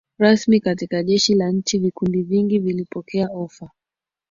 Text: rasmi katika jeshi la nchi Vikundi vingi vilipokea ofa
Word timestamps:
rasmi 0.17 0.59
katika 0.59 1.03
jeshi 1.03 1.33
la 1.35 1.49
nchi 1.51 1.77
Vikundi 1.79 2.23
vingi 2.23 2.59
vilipokea 2.59 3.29
ofa 3.31 3.69